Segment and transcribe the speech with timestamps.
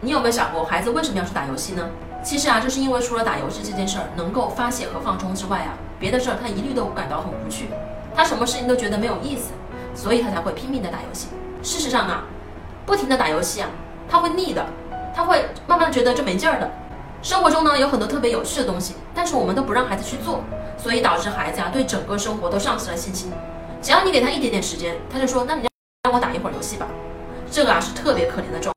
[0.00, 1.88] 你有没有想过，孩子为什么要去打游戏呢？
[2.22, 7.68] 其实啊，就是因为除了打游戏这件事儿能够发泄和放松之外啊，别的事儿他一律都感到很无趣，
[8.14, 9.50] 他什么事情都觉得没有意思，
[9.94, 11.28] 所以他才会拼命的打游戏。
[11.62, 12.24] 事实上啊，
[12.86, 13.68] 不停的打游戏啊，
[14.08, 14.64] 他会腻的，
[15.14, 16.70] 他会慢慢觉得这没劲儿的。
[17.22, 20.44] 生活中呢有很多特别有趣的东西，但是我们都不让孩子去做，
[20.76, 23.32] 所以导致孩子啊对整个生活都丧失了信心。
[23.82, 25.68] 只要你给他一点点时间，他就说那你
[26.04, 26.86] 让我打一会儿游戏吧，
[27.50, 28.66] 这个啊是特别可怜的状。